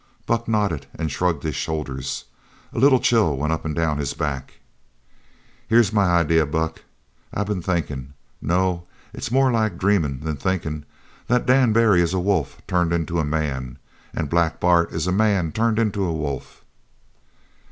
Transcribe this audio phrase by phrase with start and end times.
[0.25, 2.23] Buck nodded and shrugged his shoulders.
[2.73, 4.53] A little chill went up and down his back.
[5.67, 6.81] "Here's my idea, Buck.
[7.31, 10.85] I've been thinkin' no, it's more like dreamin' than thinkin'
[11.27, 13.77] that Dan Barry is a wolf turned into a man,
[14.11, 16.63] an' Black Bart is a man turned into a wolf."